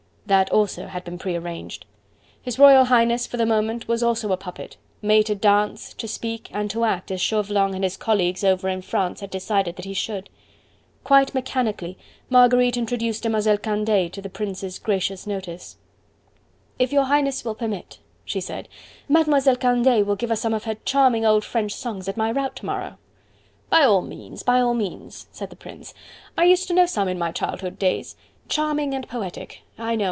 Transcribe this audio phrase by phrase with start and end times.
[0.27, 1.85] That also had been prearranged.
[2.41, 6.47] His Royal Highness for the moment was also a puppet, made to dance, to speak
[6.53, 9.93] and to act as Chauvelin and his colleagues over in France had decided that he
[9.93, 10.29] should.
[11.03, 11.97] Quite mechanically
[12.29, 15.75] Marguerite introduced Demoiselle Candeille to the Prince's gracious notice.
[16.79, 18.69] "If your Highness will permit," she said,
[19.09, 22.55] "Mademoiselle Candeille will give us some of her charming old French songs at my rout
[22.57, 22.97] to morrow."
[23.69, 24.43] "By all means!
[24.43, 25.93] By all means!" said the Prince.
[26.37, 28.15] "I used to know some in my childhood days.
[28.47, 29.63] Charming and poetic....
[29.77, 29.99] I know....